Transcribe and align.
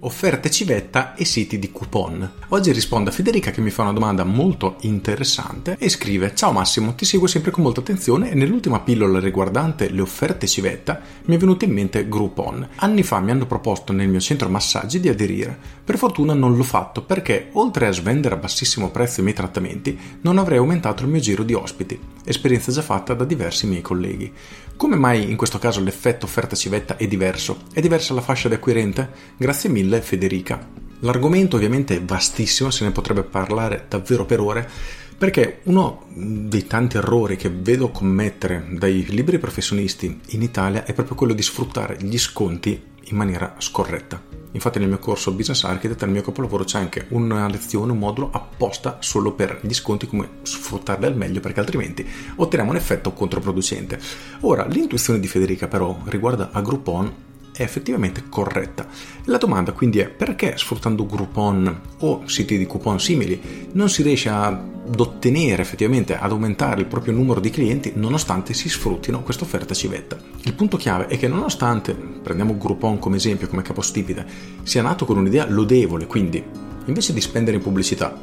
Offerte 0.00 0.48
civetta 0.48 1.16
e 1.16 1.24
siti 1.24 1.58
di 1.58 1.72
coupon. 1.72 2.30
Oggi 2.50 2.70
rispondo 2.70 3.10
a 3.10 3.12
Federica 3.12 3.50
che 3.50 3.60
mi 3.60 3.70
fa 3.70 3.82
una 3.82 3.92
domanda 3.92 4.22
molto 4.22 4.76
interessante 4.82 5.74
e 5.76 5.88
scrive 5.88 6.36
Ciao 6.36 6.52
Massimo, 6.52 6.94
ti 6.94 7.04
seguo 7.04 7.26
sempre 7.26 7.50
con 7.50 7.64
molta 7.64 7.80
attenzione 7.80 8.30
e 8.30 8.36
nell'ultima 8.36 8.78
pillola 8.78 9.18
riguardante 9.18 9.90
le 9.90 10.00
offerte 10.00 10.46
civetta 10.46 11.00
mi 11.24 11.34
è 11.34 11.38
venuto 11.38 11.64
in 11.64 11.72
mente 11.72 12.08
Groupon. 12.08 12.68
Anni 12.76 13.02
fa 13.02 13.18
mi 13.18 13.32
hanno 13.32 13.46
proposto 13.46 13.92
nel 13.92 14.08
mio 14.08 14.20
centro 14.20 14.48
massaggi 14.48 15.00
di 15.00 15.08
aderire. 15.08 15.58
Per 15.84 15.98
fortuna 15.98 16.32
non 16.32 16.54
l'ho 16.54 16.62
fatto 16.62 17.02
perché 17.02 17.48
oltre 17.54 17.88
a 17.88 17.92
svendere 17.92 18.36
a 18.36 18.38
bassissimo 18.38 18.92
prezzo 18.92 19.18
i 19.18 19.24
miei 19.24 19.34
trattamenti 19.34 19.98
non 20.20 20.38
avrei 20.38 20.58
aumentato 20.58 21.02
il 21.02 21.08
mio 21.08 21.20
giro 21.20 21.42
di 21.42 21.54
ospiti, 21.54 21.98
esperienza 22.24 22.70
già 22.70 22.82
fatta 22.82 23.14
da 23.14 23.24
diversi 23.24 23.66
miei 23.66 23.82
colleghi. 23.82 24.32
Come 24.76 24.94
mai 24.94 25.28
in 25.28 25.36
questo 25.36 25.58
caso 25.58 25.82
l'effetto 25.82 26.24
offerta 26.24 26.54
civetta 26.54 26.96
è 26.96 27.08
diverso? 27.08 27.62
È 27.72 27.80
diversa 27.80 28.14
la 28.14 28.20
fascia 28.20 28.46
di 28.46 28.54
acquirente? 28.54 29.10
Grazie 29.36 29.68
mille 29.68 29.87
Federica. 30.00 30.76
L'argomento 31.00 31.56
ovviamente 31.56 31.96
è 31.96 32.02
vastissimo, 32.02 32.70
se 32.70 32.84
ne 32.84 32.90
potrebbe 32.90 33.22
parlare 33.22 33.86
davvero 33.88 34.24
per 34.24 34.40
ore, 34.40 34.68
perché 35.16 35.60
uno 35.64 36.06
dei 36.14 36.66
tanti 36.66 36.96
errori 36.96 37.36
che 37.36 37.50
vedo 37.50 37.90
commettere 37.90 38.66
dai 38.70 39.04
liberi 39.08 39.38
professionisti 39.38 40.20
in 40.28 40.42
Italia 40.42 40.84
è 40.84 40.92
proprio 40.92 41.16
quello 41.16 41.32
di 41.32 41.42
sfruttare 41.42 41.96
gli 42.00 42.18
sconti 42.18 42.80
in 43.02 43.16
maniera 43.16 43.54
scorretta. 43.58 44.22
Infatti 44.52 44.78
nel 44.78 44.88
mio 44.88 44.98
corso 44.98 45.32
Business 45.32 45.64
Architect, 45.64 46.02
nel 46.02 46.12
mio 46.12 46.22
capolavoro 46.22 46.64
c'è 46.64 46.78
anche 46.78 47.06
una 47.10 47.48
lezione, 47.48 47.92
un 47.92 47.98
modulo 47.98 48.30
apposta 48.32 48.96
solo 49.00 49.32
per 49.32 49.58
gli 49.62 49.74
sconti, 49.74 50.06
come 50.06 50.28
sfruttarli 50.42 51.04
al 51.04 51.16
meglio 51.16 51.40
perché 51.40 51.60
altrimenti 51.60 52.06
otteniamo 52.36 52.70
un 52.70 52.76
effetto 52.76 53.12
controproducente. 53.12 53.98
Ora, 54.40 54.66
l'intuizione 54.66 55.20
di 55.20 55.28
Federica 55.28 55.68
però 55.68 55.98
riguarda 56.06 56.50
a 56.52 56.60
Groupon 56.60 57.26
è 57.52 57.62
effettivamente 57.62 58.24
corretta. 58.28 58.86
La 59.24 59.38
domanda 59.38 59.72
quindi 59.72 59.98
è 59.98 60.08
perché 60.08 60.56
sfruttando 60.56 61.06
Groupon 61.06 61.80
o 61.98 62.22
siti 62.26 62.56
di 62.56 62.66
coupon 62.66 63.00
simili 63.00 63.68
non 63.72 63.88
si 63.88 64.02
riesce 64.02 64.28
ad 64.28 64.98
ottenere 64.98 65.62
effettivamente 65.62 66.16
ad 66.16 66.30
aumentare 66.30 66.80
il 66.80 66.86
proprio 66.86 67.12
numero 67.12 67.40
di 67.40 67.50
clienti 67.50 67.92
nonostante 67.94 68.54
si 68.54 68.68
sfruttino 68.68 69.22
questa 69.22 69.44
offerta 69.44 69.74
civetta. 69.74 70.16
Il 70.42 70.54
punto 70.54 70.76
chiave 70.76 71.06
è 71.06 71.18
che 71.18 71.28
nonostante, 71.28 71.94
prendiamo 71.94 72.56
Groupon 72.56 72.98
come 72.98 73.16
esempio, 73.16 73.48
come 73.48 73.62
capostipite, 73.62 74.26
sia 74.62 74.82
nato 74.82 75.04
con 75.04 75.18
un'idea 75.18 75.48
lodevole, 75.48 76.06
quindi 76.06 76.42
invece 76.86 77.12
di 77.12 77.20
spendere 77.20 77.56
in 77.56 77.62
pubblicità, 77.62 78.18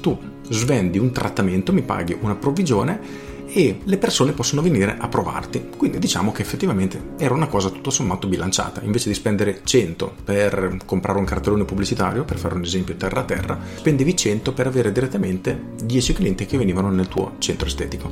tu 0.00 0.18
svendi 0.48 0.98
un 0.98 1.12
trattamento, 1.12 1.72
mi 1.72 1.82
paghi 1.82 2.16
una 2.20 2.34
provvigione 2.34 3.32
e 3.46 3.80
le 3.82 3.98
persone 3.98 4.32
possono 4.32 4.62
venire 4.62 4.96
a 4.98 5.08
provarti. 5.08 5.70
Quindi 5.76 5.98
diciamo 5.98 6.32
che 6.32 6.42
effettivamente 6.42 7.12
era 7.18 7.34
una 7.34 7.46
cosa 7.46 7.70
tutto 7.70 7.90
sommato 7.90 8.26
bilanciata. 8.26 8.82
Invece 8.82 9.08
di 9.08 9.14
spendere 9.14 9.60
100 9.64 10.14
per 10.24 10.78
comprare 10.84 11.18
un 11.18 11.24
cartellone 11.24 11.64
pubblicitario, 11.64 12.24
per 12.24 12.38
fare 12.38 12.54
un 12.54 12.62
esempio 12.62 12.96
terra 12.96 13.20
a 13.20 13.24
terra, 13.24 13.58
spendevi 13.76 14.16
100 14.16 14.52
per 14.52 14.66
avere 14.66 14.92
direttamente 14.92 15.72
10 15.82 16.12
clienti 16.12 16.46
che 16.46 16.58
venivano 16.58 16.90
nel 16.90 17.08
tuo 17.08 17.34
centro 17.38 17.66
estetico. 17.66 18.10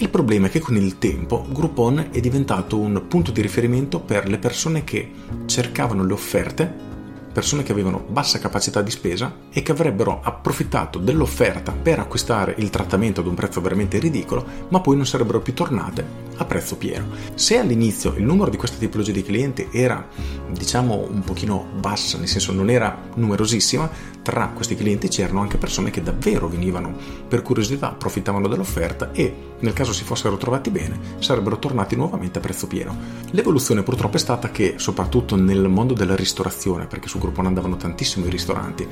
Il 0.00 0.10
problema 0.10 0.46
è 0.46 0.50
che 0.50 0.60
con 0.60 0.76
il 0.76 0.98
tempo 0.98 1.44
Groupon 1.50 2.10
è 2.12 2.20
diventato 2.20 2.78
un 2.78 3.06
punto 3.08 3.32
di 3.32 3.40
riferimento 3.40 3.98
per 3.98 4.28
le 4.28 4.38
persone 4.38 4.84
che 4.84 5.10
cercavano 5.46 6.04
le 6.04 6.12
offerte 6.12 6.97
persone 7.32 7.62
che 7.62 7.72
avevano 7.72 8.04
bassa 8.08 8.38
capacità 8.38 8.82
di 8.82 8.90
spesa 8.90 9.34
e 9.50 9.62
che 9.62 9.72
avrebbero 9.72 10.20
approfittato 10.22 10.98
dell'offerta 10.98 11.72
per 11.72 11.98
acquistare 11.98 12.54
il 12.58 12.70
trattamento 12.70 13.20
ad 13.20 13.26
un 13.26 13.34
prezzo 13.34 13.60
veramente 13.60 13.98
ridicolo, 13.98 14.44
ma 14.68 14.80
poi 14.80 14.96
non 14.96 15.06
sarebbero 15.06 15.40
più 15.40 15.54
tornate 15.54 16.27
a 16.38 16.44
prezzo 16.44 16.76
pieno. 16.76 17.08
Se 17.34 17.58
all'inizio 17.58 18.14
il 18.16 18.24
numero 18.24 18.50
di 18.50 18.56
questa 18.56 18.78
tipologia 18.78 19.12
di 19.12 19.22
clienti 19.22 19.68
era, 19.70 20.06
diciamo, 20.50 21.06
un 21.10 21.22
pochino 21.22 21.66
bassa, 21.78 22.16
nel 22.18 22.28
senso 22.28 22.52
non 22.52 22.70
era 22.70 22.96
numerosissima, 23.14 24.16
tra 24.22 24.50
questi 24.54 24.74
clienti 24.74 25.08
c'erano 25.08 25.40
anche 25.40 25.56
persone 25.56 25.90
che 25.90 26.02
davvero 26.02 26.48
venivano 26.48 26.94
per 27.26 27.42
curiosità, 27.42 27.90
approfittavano 27.90 28.46
dell'offerta 28.46 29.10
e, 29.12 29.34
nel 29.60 29.72
caso 29.72 29.92
si 29.92 30.04
fossero 30.04 30.36
trovati 30.36 30.70
bene, 30.70 30.98
sarebbero 31.18 31.58
tornati 31.58 31.96
nuovamente 31.96 32.38
a 32.38 32.42
prezzo 32.42 32.66
pieno. 32.66 32.96
L'evoluzione 33.30 33.82
purtroppo 33.82 34.16
è 34.16 34.20
stata 34.20 34.50
che, 34.50 34.74
soprattutto 34.76 35.34
nel 35.36 35.68
mondo 35.68 35.94
della 35.94 36.14
ristorazione, 36.14 36.86
perché 36.86 37.08
su 37.08 37.18
Groupon 37.18 37.46
andavano 37.46 37.76
tantissimo 37.76 38.26
i 38.26 38.30
ristoranti, 38.30 38.86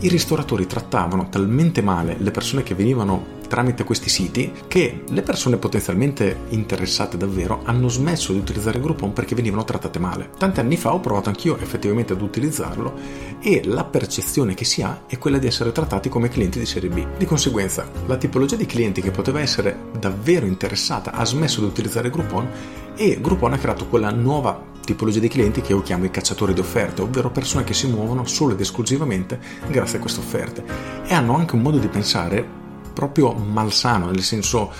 i 0.00 0.08
ristoratori 0.08 0.66
trattavano 0.66 1.28
talmente 1.28 1.82
male 1.82 2.16
le 2.18 2.30
persone 2.30 2.62
che 2.62 2.74
venivano 2.74 3.38
tramite 3.50 3.82
questi 3.82 4.08
siti 4.08 4.52
che 4.68 5.02
le 5.08 5.22
persone 5.22 5.56
potenzialmente 5.56 6.44
interessate 6.50 7.16
davvero 7.16 7.62
hanno 7.64 7.88
smesso 7.88 8.32
di 8.32 8.38
utilizzare 8.38 8.78
Groupon 8.78 9.12
perché 9.12 9.34
venivano 9.34 9.64
trattate 9.64 9.98
male. 9.98 10.30
Tanti 10.38 10.60
anni 10.60 10.76
fa 10.76 10.94
ho 10.94 11.00
provato 11.00 11.30
anch'io 11.30 11.58
effettivamente 11.58 12.12
ad 12.12 12.22
utilizzarlo 12.22 12.94
e 13.40 13.62
la 13.64 13.82
percezione 13.82 14.54
che 14.54 14.64
si 14.64 14.82
ha 14.82 15.02
è 15.06 15.18
quella 15.18 15.38
di 15.38 15.48
essere 15.48 15.72
trattati 15.72 16.08
come 16.08 16.28
clienti 16.28 16.60
di 16.60 16.66
serie 16.66 16.90
B. 16.90 17.04
Di 17.18 17.26
conseguenza, 17.26 17.90
la 18.06 18.16
tipologia 18.16 18.54
di 18.54 18.66
clienti 18.66 19.02
che 19.02 19.10
poteva 19.10 19.40
essere 19.40 19.76
davvero 19.98 20.46
interessata 20.46 21.10
ha 21.10 21.24
smesso 21.24 21.58
di 21.58 21.66
utilizzare 21.66 22.08
Groupon 22.08 22.48
e 22.94 23.18
Groupon 23.20 23.52
ha 23.52 23.58
creato 23.58 23.88
quella 23.88 24.10
nuova 24.10 24.68
tipologia 24.84 25.18
di 25.18 25.28
clienti 25.28 25.60
che 25.60 25.72
io 25.72 25.82
chiamo 25.82 26.04
i 26.04 26.10
cacciatori 26.10 26.54
di 26.54 26.60
offerte, 26.60 27.02
ovvero 27.02 27.30
persone 27.30 27.64
che 27.64 27.74
si 27.74 27.88
muovono 27.88 28.24
solo 28.26 28.52
ed 28.54 28.60
esclusivamente 28.60 29.40
grazie 29.68 29.98
a 29.98 30.00
queste 30.00 30.20
offerte 30.20 30.64
e 31.04 31.14
hanno 31.14 31.34
anche 31.34 31.56
un 31.56 31.62
modo 31.62 31.78
di 31.78 31.88
pensare 31.88 32.59
proprio 32.92 33.32
malsano, 33.32 34.10
nel 34.10 34.22
senso 34.22 34.72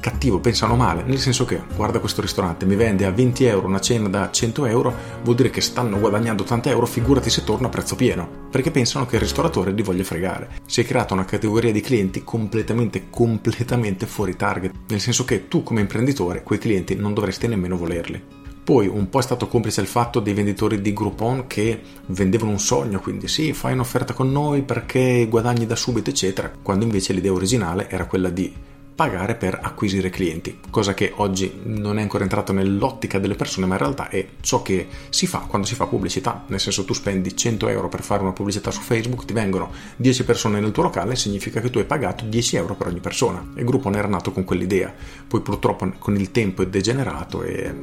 cattivo, 0.00 0.38
pensano 0.40 0.76
male, 0.76 1.02
nel 1.02 1.18
senso 1.18 1.44
che 1.44 1.60
guarda 1.74 1.98
questo 1.98 2.20
ristorante, 2.20 2.66
mi 2.66 2.74
vende 2.74 3.04
a 3.04 3.10
20 3.10 3.44
euro 3.44 3.66
una 3.66 3.80
cena 3.80 4.08
da 4.08 4.30
100 4.30 4.66
euro, 4.66 4.94
vuol 5.22 5.36
dire 5.36 5.50
che 5.50 5.60
stanno 5.60 5.98
guadagnando 5.98 6.42
80 6.42 6.70
euro, 6.70 6.86
figurati 6.86 7.30
se 7.30 7.44
torna 7.44 7.66
a 7.66 7.70
prezzo 7.70 7.96
pieno, 7.96 8.28
perché 8.50 8.70
pensano 8.70 9.06
che 9.06 9.16
il 9.16 9.22
ristoratore 9.22 9.72
li 9.72 9.82
voglia 9.82 10.04
fregare. 10.04 10.60
Si 10.66 10.80
è 10.80 10.84
creata 10.84 11.14
una 11.14 11.24
categoria 11.24 11.72
di 11.72 11.80
clienti 11.80 12.24
completamente, 12.24 13.08
completamente 13.10 14.06
fuori 14.06 14.36
target, 14.36 14.74
nel 14.88 15.00
senso 15.00 15.24
che 15.24 15.48
tu 15.48 15.62
come 15.62 15.80
imprenditore 15.80 16.42
quei 16.42 16.58
clienti 16.58 16.94
non 16.94 17.14
dovresti 17.14 17.46
nemmeno 17.46 17.76
volerli. 17.76 18.43
Poi 18.64 18.86
un 18.86 19.10
po' 19.10 19.18
è 19.18 19.22
stato 19.22 19.46
complice 19.46 19.82
il 19.82 19.86
fatto 19.86 20.20
dei 20.20 20.32
venditori 20.32 20.80
di 20.80 20.94
Groupon 20.94 21.46
che 21.46 21.82
vendevano 22.06 22.52
un 22.52 22.58
sogno, 22.58 22.98
quindi 22.98 23.28
sì, 23.28 23.52
fai 23.52 23.74
un'offerta 23.74 24.14
con 24.14 24.32
noi 24.32 24.62
perché 24.62 25.26
guadagni 25.28 25.66
da 25.66 25.76
subito, 25.76 26.08
eccetera, 26.08 26.50
quando 26.62 26.86
invece 26.86 27.12
l'idea 27.12 27.32
originale 27.32 27.90
era 27.90 28.06
quella 28.06 28.30
di 28.30 28.50
pagare 28.94 29.34
per 29.34 29.58
acquisire 29.60 30.08
clienti, 30.08 30.60
cosa 30.70 30.94
che 30.94 31.12
oggi 31.16 31.60
non 31.64 31.98
è 31.98 32.02
ancora 32.02 32.22
entrata 32.22 32.52
nell'ottica 32.52 33.18
delle 33.18 33.34
persone, 33.34 33.66
ma 33.66 33.74
in 33.74 33.80
realtà 33.80 34.08
è 34.08 34.26
ciò 34.40 34.62
che 34.62 34.86
si 35.08 35.26
fa 35.26 35.40
quando 35.40 35.66
si 35.66 35.74
fa 35.74 35.86
pubblicità, 35.86 36.44
nel 36.46 36.60
senso 36.60 36.84
tu 36.84 36.94
spendi 36.94 37.36
100 37.36 37.68
euro 37.68 37.88
per 37.88 38.02
fare 38.02 38.22
una 38.22 38.32
pubblicità 38.32 38.70
su 38.70 38.80
Facebook, 38.80 39.24
ti 39.24 39.32
vengono 39.32 39.72
10 39.96 40.24
persone 40.24 40.60
nel 40.60 40.70
tuo 40.70 40.84
locale, 40.84 41.16
significa 41.16 41.60
che 41.60 41.70
tu 41.70 41.78
hai 41.78 41.84
pagato 41.84 42.24
10 42.24 42.56
euro 42.56 42.76
per 42.76 42.86
ogni 42.86 43.00
persona. 43.00 43.44
Gruppo 43.56 43.90
non 43.90 43.98
era 43.98 44.08
nato 44.08 44.30
con 44.30 44.44
quell'idea, 44.44 44.94
poi 45.26 45.40
purtroppo 45.40 45.92
con 45.98 46.14
il 46.14 46.30
tempo 46.30 46.62
è 46.62 46.66
degenerato 46.66 47.42
e 47.42 47.74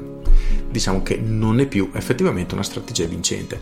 diciamo 0.71 1.03
che 1.03 1.17
non 1.17 1.59
è 1.59 1.67
più 1.67 1.89
effettivamente 1.93 2.53
una 2.53 2.63
strategia 2.63 3.05
vincente. 3.05 3.59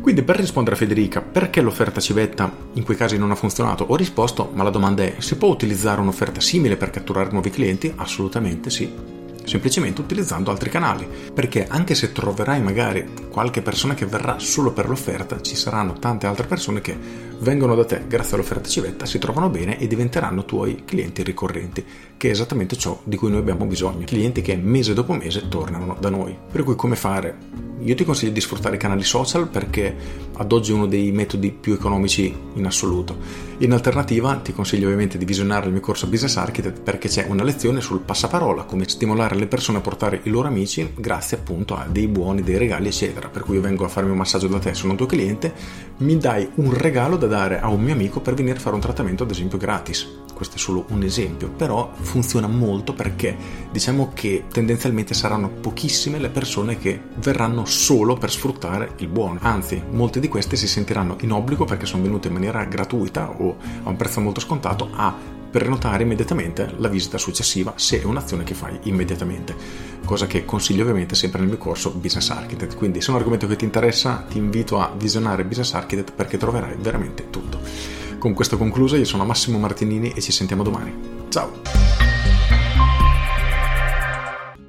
Quindi 0.00 0.22
per 0.22 0.36
rispondere 0.36 0.76
a 0.76 0.78
Federica, 0.78 1.20
perché 1.20 1.60
l'offerta 1.60 2.00
civetta 2.00 2.52
in 2.74 2.82
quei 2.82 2.96
casi 2.96 3.16
non 3.16 3.30
ha 3.30 3.34
funzionato? 3.34 3.84
Ho 3.88 3.96
risposto, 3.96 4.50
ma 4.54 4.62
la 4.62 4.70
domanda 4.70 5.02
è, 5.02 5.16
si 5.18 5.36
può 5.36 5.48
utilizzare 5.48 6.00
un'offerta 6.00 6.40
simile 6.40 6.76
per 6.76 6.90
catturare 6.90 7.30
nuovi 7.30 7.50
clienti? 7.50 7.92
Assolutamente 7.96 8.70
sì 8.70 9.16
semplicemente 9.48 10.00
utilizzando 10.00 10.50
altri 10.50 10.70
canali, 10.70 11.08
perché 11.34 11.66
anche 11.66 11.94
se 11.94 12.12
troverai 12.12 12.60
magari 12.60 13.08
qualche 13.30 13.62
persona 13.62 13.94
che 13.94 14.06
verrà 14.06 14.38
solo 14.38 14.72
per 14.72 14.88
l'offerta, 14.88 15.40
ci 15.40 15.56
saranno 15.56 15.94
tante 15.94 16.26
altre 16.26 16.46
persone 16.46 16.80
che 16.80 16.96
vengono 17.40 17.74
da 17.74 17.84
te 17.84 18.04
grazie 18.06 18.36
all'offerta 18.36 18.68
civetta, 18.68 19.06
si 19.06 19.18
trovano 19.18 19.48
bene 19.48 19.78
e 19.78 19.86
diventeranno 19.86 20.44
tuoi 20.44 20.84
clienti 20.84 21.22
ricorrenti, 21.22 21.84
che 22.18 22.28
è 22.28 22.32
esattamente 22.32 22.76
ciò 22.76 23.00
di 23.04 23.16
cui 23.16 23.30
noi 23.30 23.38
abbiamo 23.38 23.64
bisogno, 23.64 24.04
clienti 24.04 24.42
che 24.42 24.56
mese 24.56 24.92
dopo 24.92 25.14
mese 25.14 25.48
tornano 25.48 25.96
da 25.98 26.10
noi. 26.10 26.36
Per 26.50 26.64
cui 26.64 26.74
come 26.74 26.96
fare? 26.96 27.66
Io 27.80 27.94
ti 27.94 28.04
consiglio 28.04 28.32
di 28.32 28.40
sfruttare 28.40 28.74
i 28.74 28.78
canali 28.78 29.04
social 29.04 29.46
perché 29.46 29.94
ad 30.36 30.50
oggi 30.50 30.72
è 30.72 30.74
uno 30.74 30.86
dei 30.86 31.12
metodi 31.12 31.52
più 31.52 31.74
economici 31.74 32.34
in 32.54 32.66
assoluto. 32.66 33.16
In 33.58 33.72
alternativa 33.72 34.34
ti 34.34 34.52
consiglio 34.52 34.86
ovviamente 34.86 35.16
di 35.16 35.24
visionare 35.24 35.66
il 35.66 35.72
mio 35.72 35.80
corso 35.80 36.08
Business 36.08 36.36
Architect 36.36 36.80
perché 36.80 37.08
c'è 37.08 37.26
una 37.28 37.44
lezione 37.44 37.80
sul 37.80 38.00
passaparola, 38.00 38.64
come 38.64 38.88
stimolare 38.88 39.36
le 39.36 39.46
persone 39.46 39.78
a 39.78 39.80
portare 39.80 40.20
i 40.24 40.30
loro 40.30 40.48
amici 40.48 40.92
grazie 40.96 41.36
appunto 41.36 41.76
a 41.76 41.86
dei 41.88 42.08
buoni, 42.08 42.42
dei 42.42 42.58
regali 42.58 42.88
eccetera. 42.88 43.28
Per 43.28 43.42
cui 43.42 43.54
io 43.54 43.60
vengo 43.60 43.84
a 43.84 43.88
farmi 43.88 44.10
un 44.10 44.16
massaggio 44.16 44.48
da 44.48 44.58
te, 44.58 44.74
sono 44.74 44.90
un 44.90 44.98
tuo 44.98 45.06
cliente, 45.06 45.52
mi 45.98 46.18
dai 46.18 46.50
un 46.56 46.76
regalo 46.76 47.16
da 47.16 47.28
dare 47.28 47.60
a 47.60 47.68
un 47.68 47.80
mio 47.80 47.94
amico 47.94 48.20
per 48.20 48.34
venire 48.34 48.58
a 48.58 48.60
fare 48.60 48.74
un 48.74 48.80
trattamento 48.80 49.22
ad 49.22 49.30
esempio 49.30 49.56
gratis 49.56 50.26
questo 50.38 50.54
è 50.54 50.58
solo 50.60 50.84
un 50.90 51.02
esempio, 51.02 51.50
però 51.50 51.90
funziona 52.00 52.46
molto 52.46 52.94
perché 52.94 53.36
diciamo 53.72 54.12
che 54.14 54.44
tendenzialmente 54.48 55.12
saranno 55.12 55.48
pochissime 55.48 56.20
le 56.20 56.28
persone 56.28 56.78
che 56.78 57.00
verranno 57.16 57.64
solo 57.64 58.14
per 58.14 58.30
sfruttare 58.30 58.92
il 58.98 59.08
buono, 59.08 59.40
anzi 59.42 59.82
molte 59.90 60.20
di 60.20 60.28
queste 60.28 60.54
si 60.54 60.68
sentiranno 60.68 61.16
in 61.22 61.32
obbligo 61.32 61.64
perché 61.64 61.86
sono 61.86 62.04
venute 62.04 62.28
in 62.28 62.34
maniera 62.34 62.64
gratuita 62.66 63.30
o 63.30 63.56
a 63.82 63.88
un 63.88 63.96
prezzo 63.96 64.20
molto 64.20 64.38
scontato 64.38 64.88
a 64.94 65.12
prenotare 65.50 66.04
immediatamente 66.04 66.72
la 66.76 66.86
visita 66.86 67.18
successiva 67.18 67.72
se 67.74 68.00
è 68.00 68.04
un'azione 68.04 68.44
che 68.44 68.54
fai 68.54 68.78
immediatamente, 68.82 69.56
cosa 70.04 70.28
che 70.28 70.44
consiglio 70.44 70.82
ovviamente 70.82 71.16
sempre 71.16 71.40
nel 71.40 71.48
mio 71.48 71.58
corso 71.58 71.90
Business 71.90 72.30
Architect. 72.30 72.76
Quindi 72.76 73.00
se 73.00 73.08
è 73.08 73.10
un 73.10 73.16
argomento 73.16 73.48
che 73.48 73.56
ti 73.56 73.64
interessa 73.64 74.24
ti 74.28 74.38
invito 74.38 74.78
a 74.78 74.94
visionare 74.96 75.44
Business 75.44 75.72
Architect 75.72 76.12
perché 76.12 76.36
troverai 76.36 76.76
veramente 76.78 77.28
tutto. 77.28 77.97
Con 78.18 78.34
questo 78.34 78.58
concluso 78.58 78.96
io 78.96 79.04
sono 79.04 79.24
Massimo 79.24 79.58
Martinini 79.58 80.10
e 80.10 80.20
ci 80.20 80.32
sentiamo 80.32 80.64
domani. 80.64 80.92
Ciao! 81.28 81.52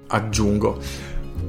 Aggiungo 0.05 0.79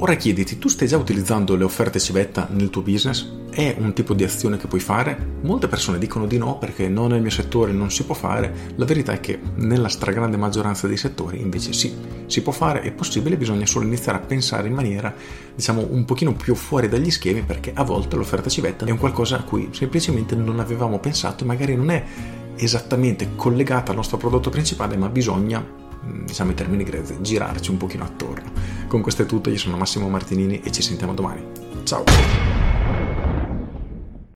Ora 0.03 0.15
chiediti, 0.15 0.57
tu 0.57 0.69
stai 0.69 0.89
già 0.89 0.97
utilizzando 0.97 1.55
le 1.57 1.65
offerte 1.65 2.01
civetta 2.01 2.49
nel 2.51 2.71
tuo 2.71 2.81
business? 2.81 3.31
È 3.51 3.77
un 3.79 3.93
tipo 3.93 4.15
di 4.15 4.25
azione 4.25 4.57
che 4.57 4.67
puoi 4.67 4.81
fare? 4.81 5.35
Molte 5.43 5.69
persone 5.69 5.99
dicono 5.99 6.27
di 6.27 6.39
no 6.39 6.57
perché 6.57 6.89
non 6.89 7.11
nel 7.11 7.21
mio 7.21 7.29
settore 7.29 7.73
non 7.73 7.91
si 7.91 8.05
può 8.05 8.15
fare. 8.15 8.73
La 8.77 8.87
verità 8.87 9.13
è 9.13 9.21
che 9.21 9.39
nella 9.57 9.89
stragrande 9.89 10.39
maggioranza 10.39 10.87
dei 10.87 10.97
settori 10.97 11.43
invece 11.43 11.75
sì, 11.75 11.95
si 12.25 12.41
può 12.41 12.51
fare, 12.51 12.81
è 12.81 12.93
possibile, 12.93 13.37
bisogna 13.37 13.67
solo 13.67 13.85
iniziare 13.85 14.17
a 14.17 14.23
pensare 14.23 14.69
in 14.69 14.75
maniera, 14.75 15.15
diciamo, 15.55 15.87
un 15.91 16.07
pochino 16.07 16.33
più 16.33 16.55
fuori 16.55 16.89
dagli 16.89 17.11
schemi 17.11 17.43
perché 17.43 17.71
a 17.75 17.85
volte 17.85 18.17
l'offerta 18.17 18.49
civetta 18.49 18.87
è 18.87 18.91
un 18.91 18.97
qualcosa 18.97 19.37
a 19.37 19.43
cui 19.43 19.69
semplicemente 19.73 20.35
non 20.35 20.61
avevamo 20.61 20.99
pensato 20.99 21.45
e 21.45 21.47
magari 21.47 21.77
non 21.77 21.91
è 21.91 22.03
esattamente 22.57 23.33
collegata 23.37 23.91
al 23.91 23.99
nostro 23.99 24.17
prodotto 24.17 24.49
principale, 24.49 24.97
ma 24.97 25.11
bisogna 25.11 25.89
diciamo 26.01 26.51
in 26.51 26.57
termini 26.57 26.85
grezzi, 26.85 27.19
girarci 27.21 27.71
un 27.71 27.77
pochino 27.77 28.05
attorno. 28.05 28.51
Con 28.87 29.01
questo 29.01 29.23
è 29.23 29.27
tutto, 29.27 29.51
io 29.51 29.59
sono 29.59 29.77
Massimo 29.77 30.09
Martinini 30.09 30.61
e 30.61 30.71
ci 30.71 30.83
sentiamo 30.83 31.15
domani. 31.15 31.45
Ciao! 31.85 32.60